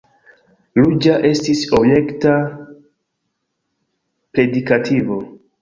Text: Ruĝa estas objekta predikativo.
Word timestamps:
Ruĝa 0.79 1.17
estas 1.31 1.61
objekta 1.81 2.33
predikativo. 4.39 5.25